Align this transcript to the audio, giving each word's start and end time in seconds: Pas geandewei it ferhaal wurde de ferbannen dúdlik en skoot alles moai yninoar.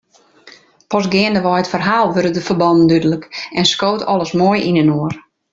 Pas 0.91 1.05
geandewei 1.13 1.59
it 1.63 1.71
ferhaal 1.73 2.09
wurde 2.13 2.31
de 2.35 2.43
ferbannen 2.47 2.89
dúdlik 2.91 3.23
en 3.59 3.69
skoot 3.73 4.07
alles 4.11 4.31
moai 4.39 4.59
yninoar. 4.69 5.13